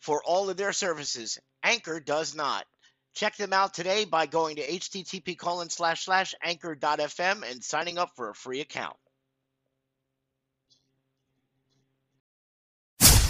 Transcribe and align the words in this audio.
for 0.00 0.22
all 0.24 0.50
of 0.50 0.56
their 0.56 0.72
services. 0.72 1.38
Anchor 1.62 2.00
does 2.00 2.34
not. 2.34 2.64
Check 3.14 3.36
them 3.36 3.52
out 3.52 3.74
today 3.74 4.04
by 4.04 4.26
going 4.26 4.56
to 4.56 4.66
http 4.66 5.36
colon 5.36 5.68
slash 5.68 6.04
slash 6.04 6.34
anchor.fm 6.42 7.42
and 7.50 7.62
signing 7.62 7.98
up 7.98 8.10
for 8.16 8.30
a 8.30 8.34
free 8.34 8.60
account. 8.60 8.96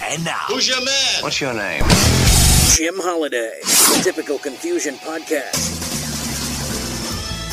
And 0.02 0.24
now, 0.24 0.38
Who's 0.48 0.66
your 0.68 0.84
man? 0.84 1.22
what's 1.22 1.40
your 1.40 1.54
name? 1.54 1.82
Jim 2.76 2.94
Holiday, 2.98 3.58
the 3.62 4.00
Typical 4.02 4.38
Confusion 4.38 4.94
Podcast. 4.96 5.78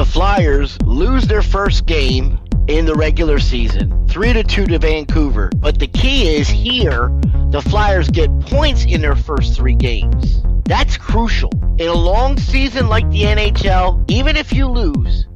Flyers 0.09 0.81
lose 0.83 1.25
their 1.25 1.43
first 1.43 1.87
game 1.87 2.41
in 2.67 2.87
the 2.87 2.95
regular 2.95 3.39
season, 3.39 4.09
3 4.09 4.33
to 4.33 4.43
2 4.43 4.67
to 4.67 4.79
Vancouver. 4.79 5.51
But 5.57 5.79
the 5.79 5.87
key 5.87 6.35
is 6.35 6.49
here, 6.49 7.11
the 7.51 7.63
Flyers 7.63 8.09
get 8.09 8.29
points 8.41 8.85
in 8.85 9.01
their 9.01 9.15
first 9.15 9.55
3 9.55 9.75
games. 9.75 10.43
That's 10.65 10.97
crucial. 10.97 11.51
In 11.79 11.89
a 11.89 11.95
long 11.95 12.39
season 12.39 12.89
like 12.89 13.09
the 13.11 13.23
NHL, 13.23 14.11
even 14.11 14.37
if 14.37 14.53
you 14.53 14.67
lose, 14.67 15.27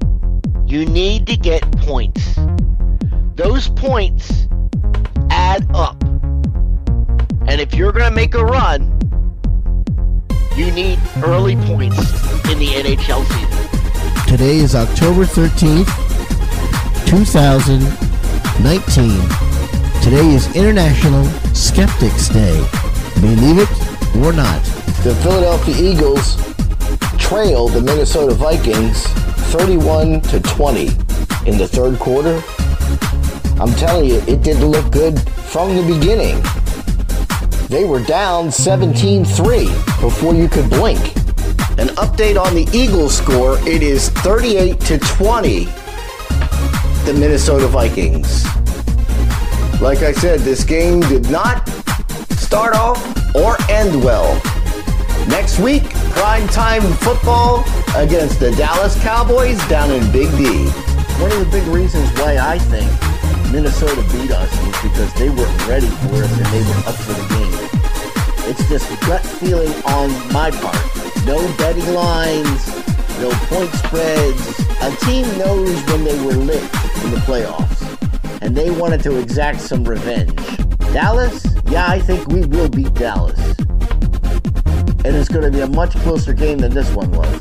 you 0.66 0.86
need 0.86 1.26
to 1.26 1.36
get 1.36 1.62
points. 1.78 2.36
Those 3.34 3.68
points 3.68 4.48
add 5.30 5.66
up. 5.74 6.02
And 7.46 7.60
if 7.60 7.74
you're 7.74 7.92
going 7.92 8.08
to 8.08 8.10
make 8.10 8.34
a 8.34 8.44
run, 8.44 8.98
you 10.56 10.70
need 10.72 10.98
early 11.22 11.56
points 11.56 11.98
in 12.50 12.58
the 12.58 12.68
NHL 12.68 13.24
season. 13.24 13.91
Today 14.32 14.60
is 14.60 14.74
October 14.74 15.26
13th, 15.26 15.92
2019. 17.06 19.20
Today 20.02 20.34
is 20.34 20.46
International 20.56 21.26
Skeptics 21.54 22.30
Day. 22.30 22.56
Believe 23.20 23.58
it 23.58 23.68
or 24.16 24.32
not. 24.32 24.62
The 25.04 25.14
Philadelphia 25.22 25.76
Eagles 25.76 26.36
trail 27.18 27.68
the 27.68 27.82
Minnesota 27.82 28.34
Vikings 28.34 29.06
31 29.52 30.22
to 30.22 30.40
20 30.40 30.86
in 31.44 31.58
the 31.58 31.68
third 31.68 31.98
quarter. 31.98 32.42
I'm 33.60 33.74
telling 33.74 34.06
you, 34.06 34.22
it 34.26 34.42
didn't 34.42 34.64
look 34.64 34.90
good 34.90 35.20
from 35.20 35.76
the 35.76 35.82
beginning. 35.82 36.42
They 37.68 37.84
were 37.84 38.00
down 38.02 38.46
17-3 38.46 39.66
before 40.00 40.34
you 40.34 40.48
could 40.48 40.70
blink. 40.70 41.21
An 41.78 41.88
update 41.96 42.38
on 42.38 42.54
the 42.54 42.68
Eagles 42.72 43.16
score, 43.16 43.58
it 43.66 43.82
is 43.82 44.10
38 44.10 44.78
to 44.80 44.98
20 44.98 45.64
the 47.04 47.14
Minnesota 47.18 47.66
Vikings. 47.66 48.44
Like 49.80 50.02
I 50.02 50.12
said, 50.12 50.40
this 50.40 50.62
game 50.62 51.00
did 51.00 51.28
not 51.30 51.68
start 52.38 52.76
off 52.76 53.00
or 53.34 53.56
end 53.68 54.04
well. 54.04 54.34
Next 55.26 55.58
week, 55.58 55.82
prime 56.12 56.46
time 56.48 56.82
football 56.98 57.64
against 57.96 58.38
the 58.38 58.52
Dallas 58.56 58.94
Cowboys 59.02 59.58
down 59.66 59.90
in 59.90 60.00
Big 60.12 60.30
D. 60.36 60.68
One 61.18 61.32
of 61.32 61.38
the 61.40 61.48
big 61.50 61.66
reasons 61.68 62.08
why 62.20 62.38
I 62.38 62.58
think 62.58 62.90
Minnesota 63.50 64.02
beat 64.12 64.30
us 64.30 64.50
was 64.64 64.82
because 64.82 65.12
they 65.14 65.30
weren't 65.30 65.66
ready 65.66 65.88
for 65.88 66.22
us 66.22 66.30
and 66.36 66.46
they 66.46 66.60
were 66.60 66.82
up 66.86 66.94
for 66.94 67.14
the 67.14 67.26
game. 67.34 68.50
It's 68.50 68.68
just 68.68 68.88
gut 69.08 69.24
feeling 69.24 69.72
on 69.84 70.10
my 70.32 70.50
part. 70.50 71.01
No 71.24 71.38
betting 71.56 71.94
lines, 71.94 72.66
no 73.20 73.30
point 73.46 73.70
spreads. 73.74 74.58
A 74.82 74.90
team 75.04 75.22
knows 75.38 75.80
when 75.86 76.02
they 76.02 76.18
were 76.24 76.32
lit 76.32 76.62
in 77.04 77.10
the 77.12 77.22
playoffs, 77.24 78.42
and 78.42 78.56
they 78.56 78.70
wanted 78.70 79.02
to 79.04 79.18
exact 79.18 79.60
some 79.60 79.84
revenge. 79.84 80.36
Dallas? 80.92 81.46
Yeah, 81.66 81.86
I 81.86 82.00
think 82.00 82.26
we 82.26 82.44
will 82.44 82.68
beat 82.68 82.92
Dallas. 82.94 83.38
And 85.04 85.16
it's 85.16 85.28
going 85.28 85.44
to 85.44 85.50
be 85.50 85.60
a 85.60 85.68
much 85.68 85.92
closer 86.00 86.32
game 86.32 86.58
than 86.58 86.74
this 86.74 86.92
one 86.92 87.10
was. 87.12 87.40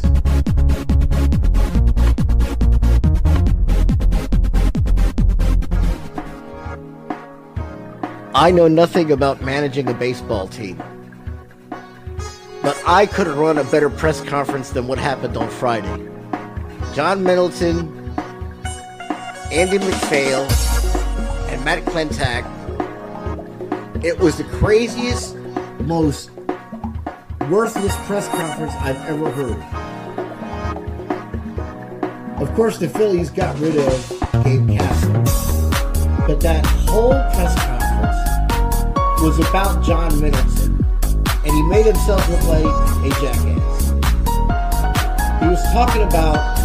I 8.34 8.52
know 8.52 8.68
nothing 8.68 9.12
about 9.12 9.42
managing 9.42 9.90
a 9.90 9.94
baseball 9.94 10.48
team. 10.48 10.82
But 12.62 12.82
I 12.86 13.08
could 13.08 13.28
have 13.28 13.38
run 13.38 13.58
a 13.58 13.64
better 13.64 13.90
press 13.90 14.22
conference 14.22 14.70
than 14.70 14.88
what 14.88 14.98
happened 15.00 15.36
on 15.36 15.50
Friday. 15.50 16.08
John 16.94 17.24
Middleton, 17.24 17.88
Andy 19.52 19.80
MacPhail, 19.80 20.42
and 21.50 21.64
Matt 21.66 21.84
Klentak. 21.86 22.46
It 24.04 24.20
was 24.20 24.38
the 24.38 24.44
craziest, 24.44 25.36
most 25.82 26.30
worthless 27.50 27.96
press 28.06 28.28
conference 28.28 28.74
I've 28.80 29.02
ever 29.08 29.32
heard. 29.32 29.62
Of 32.42 32.54
course, 32.56 32.78
the 32.78 32.90
Phillies 32.90 33.30
got 33.30 33.58
rid 33.60 33.78
of 33.78 34.10
Gabe 34.44 34.68
Kapler. 34.68 36.28
But 36.28 36.40
that 36.42 36.66
whole 36.88 37.12
press 37.12 37.56
conference 37.56 39.22
was 39.22 39.40
about 39.50 39.84
John 39.84 40.20
Middleton. 40.20 40.51
He 41.62 41.68
made 41.68 41.86
himself 41.86 42.28
look 42.28 42.44
like 42.46 42.66
a 42.66 43.10
jackass. 43.22 43.90
He 45.40 45.48
was 45.48 45.62
talking 45.72 46.02
about 46.02 46.58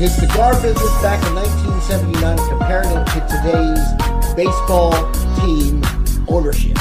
his 0.00 0.12
cigar 0.16 0.52
business 0.60 0.90
back 1.00 1.24
in 1.28 1.34
1979 1.36 2.36
comparing 2.48 2.90
it 2.90 3.06
to 3.06 3.20
today's 3.30 4.34
baseball 4.34 4.90
team 5.36 5.80
ownership. 6.26 6.76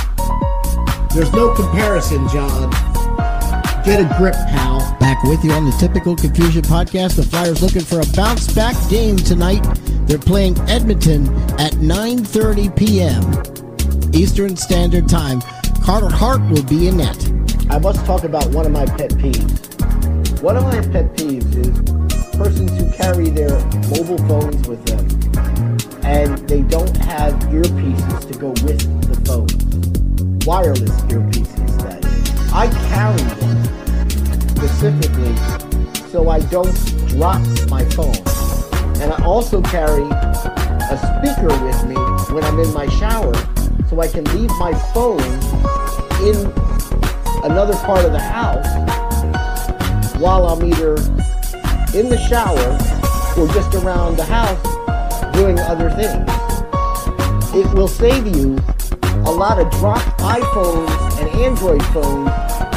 There's 1.13 1.31
no 1.33 1.53
comparison, 1.53 2.27
John. 2.29 2.71
Get 3.85 4.01
a 4.01 4.11
grip, 4.17 4.33
pal. 4.33 4.79
Back 4.99 5.21
with 5.21 5.43
you 5.43 5.51
on 5.51 5.65
the 5.65 5.77
Typical 5.79 6.15
Confusion 6.15 6.63
podcast. 6.63 7.17
The 7.17 7.23
Flyers 7.23 7.61
looking 7.61 7.83
for 7.83 7.99
a 7.99 8.15
bounce 8.15 8.51
back 8.51 8.75
game 8.89 9.17
tonight. 9.17 9.61
They're 10.07 10.17
playing 10.17 10.57
Edmonton 10.61 11.27
at 11.59 11.73
9:30 11.73 12.75
p.m. 12.75 13.52
Eastern 14.13 14.55
Standard 14.55 15.09
Time. 15.09 15.41
Carter 15.81 16.09
Hart 16.09 16.41
will 16.51 16.63
be 16.63 16.87
in 16.87 16.97
net. 16.97 17.17
I 17.71 17.79
must 17.79 18.05
talk 18.05 18.23
about 18.23 18.45
one 18.51 18.67
of 18.67 18.71
my 18.71 18.85
pet 18.85 19.09
peeves. 19.11 20.41
One 20.41 20.55
of 20.55 20.63
my 20.63 20.81
pet 20.81 21.15
peeves 21.15 21.55
is 21.55 22.37
persons 22.37 22.77
who 22.77 22.91
carry 22.91 23.29
their 23.29 23.49
mobile 23.89 24.19
phones 24.27 24.67
with 24.67 24.85
them 24.85 25.03
and 26.03 26.37
they 26.47 26.61
don't 26.61 26.95
have 26.97 27.33
earpieces 27.49 28.31
to 28.31 28.37
go 28.37 28.49
with 28.49 28.81
the 29.09 29.19
phone. 29.25 29.47
Wireless 30.45 31.01
earpieces, 31.09 31.81
that 31.81 32.05
is. 32.05 32.53
I 32.53 32.69
carry 32.89 33.17
them 33.39 34.47
specifically 34.49 35.35
so 36.09 36.29
I 36.29 36.39
don't 36.51 36.75
drop 37.07 37.41
my 37.67 37.83
phone. 37.85 38.15
And 39.01 39.11
I 39.11 39.23
also 39.25 39.59
carry 39.63 40.03
a 40.03 40.97
speaker 41.17 41.47
with 41.65 41.85
me 41.87 41.95
when 42.31 42.43
I'm 42.43 42.59
in 42.59 42.71
my 42.73 42.87
shower 42.99 43.33
so 43.93 44.01
I 44.01 44.07
can 44.07 44.23
leave 44.35 44.49
my 44.57 44.73
phone 44.91 45.21
in 46.25 46.35
another 47.43 47.75
part 47.85 48.03
of 48.03 48.11
the 48.11 48.19
house 48.19 48.65
while 50.19 50.47
I'm 50.47 50.63
either 50.65 50.95
in 51.95 52.09
the 52.09 52.17
shower 52.27 52.57
or 53.37 53.47
just 53.53 53.75
around 53.75 54.17
the 54.17 54.25
house 54.25 54.63
doing 55.35 55.59
other 55.59 55.91
things. 55.91 56.27
It 57.53 57.71
will 57.75 57.87
save 57.87 58.25
you 58.25 58.57
a 59.27 59.31
lot 59.31 59.59
of 59.59 59.69
dropped 59.73 60.19
iPhones 60.21 60.89
and 61.19 61.29
Android 61.41 61.83
phones 61.93 62.31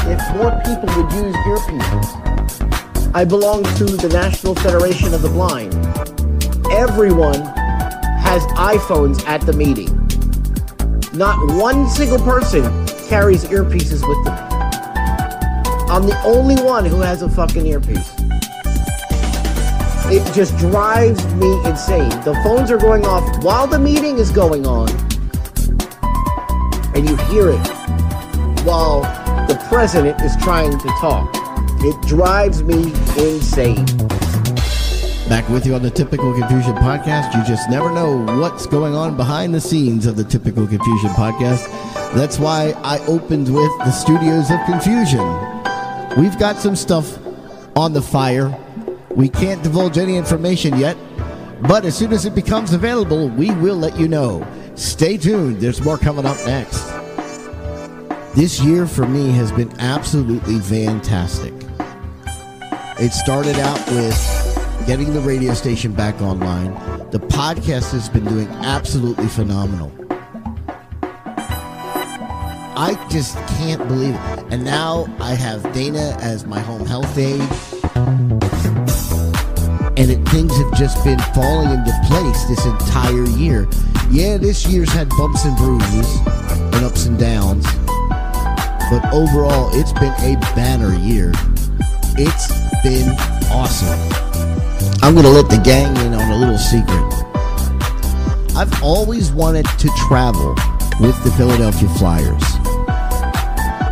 if 0.09 0.21
more 0.37 0.51
people 0.67 1.03
would 1.03 1.13
use 1.13 1.35
earpieces. 1.47 3.15
I 3.15 3.25
belong 3.25 3.63
to 3.63 3.85
the 3.85 4.11
National 4.11 4.55
Federation 4.55 5.15
of 5.15 5.23
the 5.23 5.31
Blind. 5.31 5.75
Everyone 6.71 7.41
has 8.21 8.43
iPhones 8.59 9.25
at 9.27 9.41
the 9.41 9.55
meeting. 9.55 9.96
Not 11.17 11.51
one 11.53 11.89
single 11.89 12.19
person 12.19 12.63
carries 13.09 13.45
earpieces 13.45 14.07
with 14.07 14.23
them. 14.27 14.37
I'm 15.89 16.07
the 16.07 16.21
only 16.27 16.57
one 16.57 16.85
who 16.85 17.01
has 17.01 17.23
a 17.23 17.29
fucking 17.31 17.67
earpiece. 17.67 18.13
It 20.13 20.35
just 20.35 20.55
drives 20.59 21.25
me 21.37 21.51
insane. 21.65 22.11
The 22.23 22.39
phones 22.45 22.71
are 22.71 22.77
going 22.77 23.07
off 23.07 23.43
while 23.43 23.67
the 23.67 23.79
meeting 23.79 24.19
is 24.19 24.31
going 24.31 24.67
on, 24.67 24.91
and 26.95 27.09
you 27.09 27.17
hear 27.29 27.49
it 27.49 27.67
while 28.67 29.01
the 29.47 29.59
president 29.71 30.21
is 30.21 30.37
trying 30.37 30.79
to 30.79 30.89
talk. 31.01 31.31
It 31.81 31.99
drives 32.07 32.63
me 32.63 32.93
insane. 33.17 33.87
Back 35.29 35.49
with 35.49 35.67
you 35.67 35.75
on 35.75 35.83
the 35.83 35.91
Typical 35.91 36.33
Confusion 36.33 36.75
podcast. 36.77 37.35
You 37.35 37.45
just 37.45 37.69
never 37.69 37.91
know 37.91 38.25
what's 38.39 38.65
going 38.65 38.95
on 38.95 39.17
behind 39.17 39.53
the 39.53 39.61
scenes 39.61 40.07
of 40.07 40.15
the 40.17 40.23
Typical 40.23 40.69
Confusion 40.69 41.11
podcast. 41.11 41.67
That's 42.15 42.39
why 42.39 42.75
I 42.85 43.01
opened 43.07 43.53
with 43.53 43.71
the 43.79 43.91
Studios 43.91 44.53
of 44.53 44.61
Confusion. 44.67 45.27
We've 46.17 46.39
got 46.39 46.59
some 46.59 46.77
stuff 46.77 47.19
on 47.77 47.93
the 47.93 48.01
fire. 48.01 48.57
We 49.11 49.29
can't 49.29 49.61
divulge 49.65 49.99
any 49.99 50.17
information 50.17 50.79
yet, 50.79 50.97
but 51.63 51.85
as 51.85 51.97
soon 51.97 52.13
as 52.13 52.25
it 52.25 52.37
becomes 52.37 52.73
available, 52.73 53.29
we 53.29 53.51
will 53.51 53.77
let 53.77 53.99
you 53.99 54.07
know. 54.07 54.47
Stay 54.77 55.17
tuned. 55.17 55.61
There's 55.61 55.83
more 55.83 55.99
coming 55.99 56.25
up 56.25 56.37
next. 56.47 56.85
This 58.37 58.61
year 58.61 58.87
for 58.87 59.09
me 59.09 59.33
has 59.33 59.51
been 59.51 59.73
absolutely 59.81 60.61
fantastic. 60.61 61.53
It 63.01 63.13
started 63.13 63.57
out 63.57 63.85
with 63.89 64.46
getting 64.87 65.13
the 65.13 65.21
radio 65.21 65.53
station 65.53 65.93
back 65.93 66.21
online. 66.23 66.73
The 67.11 67.19
podcast 67.19 67.91
has 67.91 68.09
been 68.09 68.25
doing 68.25 68.47
absolutely 68.65 69.27
phenomenal. 69.27 69.93
I 72.79 72.95
just 73.11 73.37
can't 73.59 73.87
believe 73.89 74.15
it. 74.15 74.45
And 74.53 74.65
now 74.65 75.07
I 75.19 75.35
have 75.35 75.63
Dana 75.73 76.17
as 76.21 76.47
my 76.47 76.61
home 76.61 76.87
health 76.87 77.19
aide. 77.19 77.41
And 79.99 80.11
it, 80.11 80.29
things 80.29 80.57
have 80.57 80.75
just 80.75 81.03
been 81.03 81.19
falling 81.35 81.71
into 81.71 81.93
place 82.05 82.45
this 82.45 82.65
entire 82.65 83.25
year. 83.25 83.67
Yeah, 84.09 84.37
this 84.37 84.67
year's 84.69 84.93
had 84.93 85.09
bumps 85.11 85.45
and 85.45 85.57
bruises 85.57 86.21
and 86.27 86.85
ups 86.85 87.07
and 87.07 87.19
downs. 87.19 87.67
But 88.89 89.05
overall, 89.13 89.71
it's 89.73 89.93
been 89.95 90.13
a 90.21 90.39
banner 90.55 90.95
year. 90.97 91.33
It's 92.17 92.53
been 92.85 93.09
awesome. 93.51 94.26
I'm 95.07 95.15
going 95.15 95.25
to 95.25 95.31
let 95.31 95.49
the 95.49 95.59
gang 95.59 95.97
in 95.99 96.15
on 96.15 96.33
a 96.33 96.37
little 96.37 96.59
secret. 96.59 96.99
I've 98.57 98.83
always 98.83 99.31
wanted 99.31 99.65
to 99.79 99.89
travel 100.09 100.49
with 100.99 101.23
the 101.23 101.33
Philadelphia 101.37 101.89
Flyers. 101.91 102.43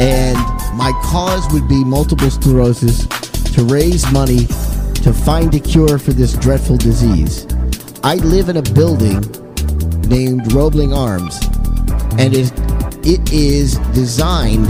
And 0.00 0.36
my 0.76 0.90
cause 1.04 1.46
would 1.52 1.68
be 1.68 1.84
multiple 1.84 2.28
sclerosis 2.32 3.06
to 3.54 3.62
raise 3.62 4.10
money 4.10 4.46
to 5.04 5.12
find 5.12 5.54
a 5.54 5.60
cure 5.60 6.00
for 6.00 6.12
this 6.12 6.32
dreadful 6.32 6.78
disease. 6.78 7.46
I 8.02 8.16
live 8.16 8.48
in 8.48 8.56
a 8.56 8.62
building 8.62 9.20
named 10.08 10.52
Roebling 10.52 10.92
Arms, 10.92 11.38
and 12.18 12.34
it, 12.34 12.52
it 13.06 13.32
is 13.32 13.78
designed 13.94 14.66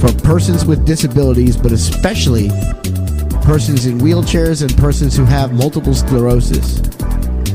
for 0.00 0.12
persons 0.22 0.64
with 0.64 0.86
disabilities, 0.86 1.56
but 1.56 1.72
especially 1.72 2.50
persons 3.48 3.86
in 3.86 3.96
wheelchairs 3.96 4.60
and 4.60 4.76
persons 4.76 5.16
who 5.16 5.24
have 5.24 5.54
multiple 5.54 5.94
sclerosis. 5.94 6.82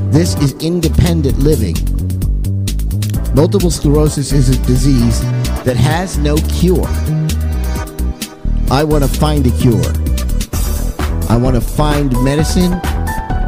This 0.10 0.34
is 0.42 0.54
independent 0.54 1.38
living. 1.38 1.76
Multiple 3.36 3.70
sclerosis 3.70 4.32
is 4.32 4.50
a 4.50 4.58
disease 4.66 5.22
that 5.62 5.76
has 5.78 6.18
no 6.18 6.36
cure. 6.50 6.88
I 8.72 8.84
want 8.84 9.04
to 9.04 9.08
find 9.08 9.46
a 9.46 9.52
cure. 9.52 9.86
I 11.30 11.38
want 11.38 11.56
to 11.58 11.62
find 11.62 12.12
medicine 12.24 12.72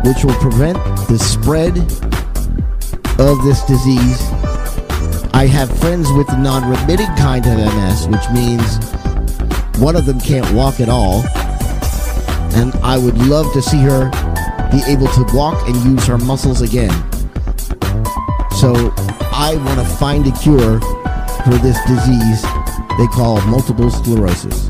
which 0.05 0.23
will 0.23 0.39
prevent 0.39 0.77
the 1.09 1.17
spread 1.17 1.75
of 3.19 3.43
this 3.43 3.63
disease. 3.63 4.21
I 5.33 5.47
have 5.47 5.75
friends 5.79 6.11
with 6.11 6.27
non 6.37 6.69
remitting 6.69 7.07
kind 7.17 7.43
of 7.47 7.57
MS, 7.57 8.07
which 8.07 8.29
means 8.31 8.77
one 9.79 9.95
of 9.95 10.05
them 10.05 10.19
can't 10.19 10.49
walk 10.53 10.79
at 10.79 10.89
all. 10.89 11.23
And 12.55 12.73
I 12.83 12.97
would 12.97 13.17
love 13.17 13.51
to 13.53 13.61
see 13.61 13.79
her 13.79 14.09
be 14.71 14.81
able 14.87 15.07
to 15.07 15.25
walk 15.33 15.67
and 15.67 15.75
use 15.83 16.05
her 16.07 16.17
muscles 16.17 16.61
again. 16.61 16.91
So 18.59 18.93
I 19.31 19.61
want 19.65 19.79
to 19.79 19.95
find 19.97 20.25
a 20.27 20.31
cure 20.31 20.79
for 21.43 21.55
this 21.61 21.77
disease 21.85 22.41
they 22.97 23.07
call 23.07 23.41
multiple 23.41 23.91
sclerosis. 23.91 24.69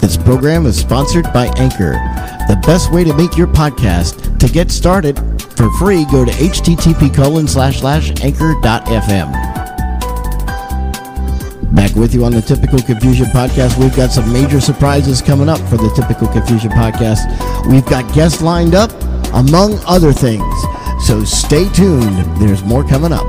This 0.00 0.16
program 0.16 0.66
is 0.66 0.78
sponsored 0.78 1.30
by 1.32 1.46
Anchor, 1.56 1.92
the 2.48 2.60
best 2.66 2.92
way 2.92 3.04
to 3.04 3.14
make 3.14 3.36
your 3.36 3.46
podcast. 3.46 4.38
To 4.38 4.48
get 4.48 4.70
started 4.70 5.18
for 5.56 5.70
free, 5.78 6.04
go 6.06 6.24
to 6.24 6.32
http 6.32 7.14
colon 7.14 7.46
slash 7.46 7.80
slash 7.80 8.10
anchor.fm. 8.22 9.55
With 11.96 12.12
you 12.14 12.26
on 12.26 12.32
the 12.32 12.42
Typical 12.42 12.78
Confusion 12.78 13.26
Podcast. 13.26 13.78
We've 13.78 13.96
got 13.96 14.12
some 14.12 14.30
major 14.30 14.60
surprises 14.60 15.22
coming 15.22 15.48
up 15.48 15.58
for 15.60 15.78
the 15.78 15.90
Typical 15.96 16.28
Confusion 16.28 16.70
Podcast. 16.70 17.24
We've 17.66 17.86
got 17.86 18.12
guests 18.14 18.42
lined 18.42 18.74
up, 18.74 18.92
among 19.32 19.78
other 19.86 20.12
things. 20.12 20.44
So 21.06 21.24
stay 21.24 21.68
tuned. 21.70 22.18
There's 22.40 22.62
more 22.62 22.84
coming 22.84 23.12
up. 23.12 23.24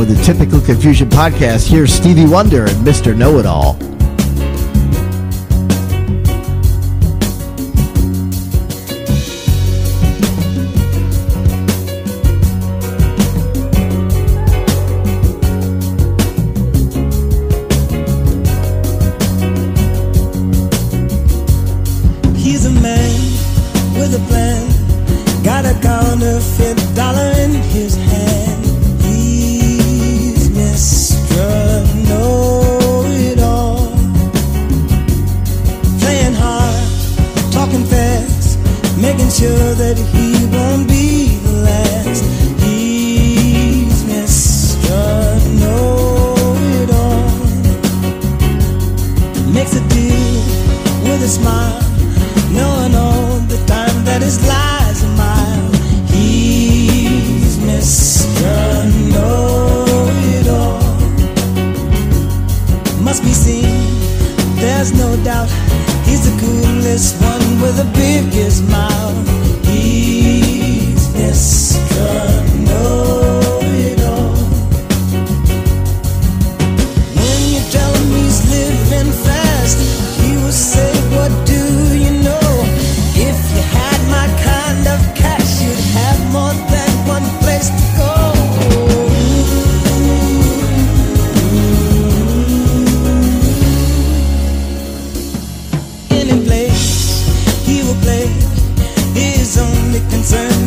For 0.00 0.06
the 0.06 0.22
Typical 0.22 0.62
Confusion 0.62 1.10
podcast. 1.10 1.68
Here's 1.68 1.92
Stevie 1.92 2.24
Wonder 2.24 2.64
and 2.64 2.86
Mr. 2.86 3.14
Know 3.14 3.38
It 3.38 3.44
All. 3.44 3.89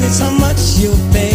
it's 0.03 0.19
how 0.19 0.31
much 0.31 0.77
you 0.77 0.91
pay. 1.11 1.32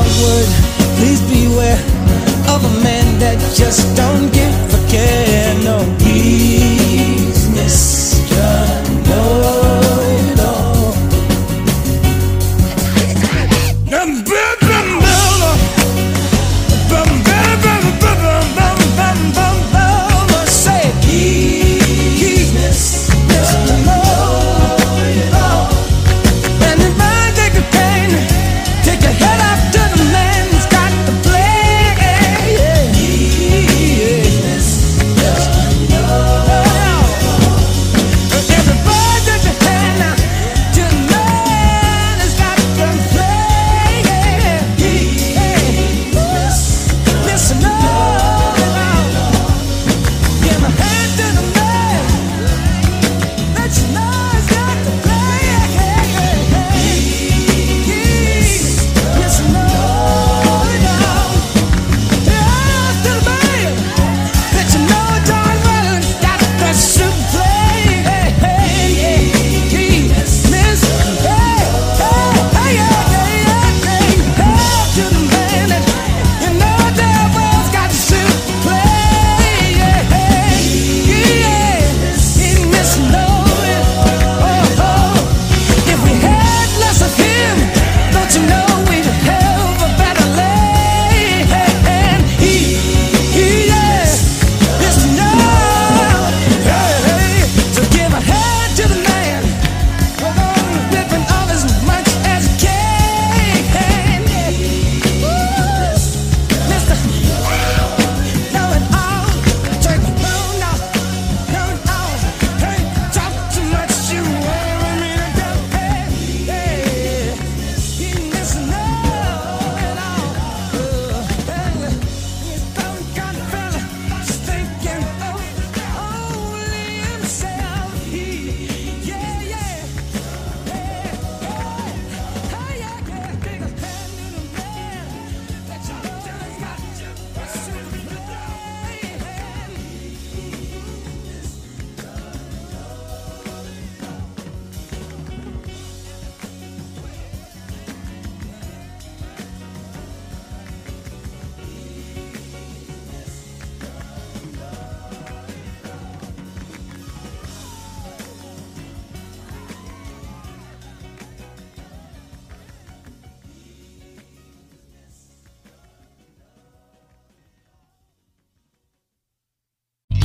outward. 0.00 0.48
Please 0.98 1.20
beware 1.22 1.80
of 2.54 2.64
a 2.64 2.74
man 2.82 3.18
that 3.18 3.38
just 3.54 3.96
don't 3.96 4.32
get. 4.32 4.39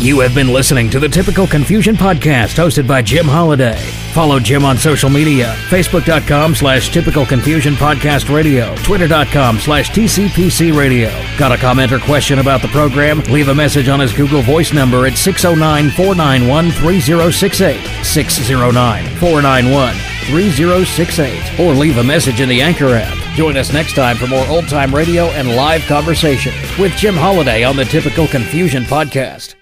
You 0.05 0.19
have 0.19 0.35
been 0.35 0.49
listening 0.53 0.91
to 0.91 0.99
the 0.99 1.09
Typical 1.09 1.47
Confusion 1.47 1.95
Podcast 1.95 2.63
hosted 2.63 2.87
by 2.87 3.01
Jim 3.01 3.25
Holiday. 3.25 3.75
Follow 4.13 4.39
Jim 4.39 4.63
on 4.63 4.77
social 4.77 5.09
media 5.09 5.55
Facebook.com 5.69 6.53
slash 6.53 6.93
Typical 6.93 7.25
Confusion 7.25 7.73
Podcast 7.73 8.31
Radio, 8.31 8.75
Twitter.com 8.83 9.57
slash 9.57 9.89
TCPC 9.89 10.77
Radio. 10.77 11.09
Got 11.39 11.53
a 11.53 11.57
comment 11.57 11.91
or 11.91 11.97
question 11.97 12.37
about 12.37 12.61
the 12.61 12.67
program? 12.67 13.21
Leave 13.21 13.47
a 13.47 13.55
message 13.55 13.87
on 13.87 13.99
his 13.99 14.13
Google 14.13 14.43
Voice 14.43 14.73
number 14.73 15.07
at 15.07 15.17
609 15.17 15.89
491 15.89 16.69
3068. 16.69 18.05
609 18.05 19.05
491 19.15 19.95
3068. 19.95 21.59
Or 21.59 21.73
leave 21.73 21.97
a 21.97 22.03
message 22.03 22.41
in 22.41 22.49
the 22.49 22.61
Anchor 22.61 22.93
app. 22.93 23.17
Join 23.33 23.57
us 23.57 23.73
next 23.73 23.95
time 23.95 24.17
for 24.17 24.27
more 24.27 24.45
old 24.49 24.67
time 24.67 24.93
radio 24.93 25.23
and 25.29 25.55
live 25.55 25.81
conversation 25.87 26.53
with 26.79 26.91
Jim 26.95 27.15
Holiday 27.15 27.63
on 27.63 27.75
the 27.75 27.85
Typical 27.85 28.27
Confusion 28.27 28.83
Podcast. 28.83 29.55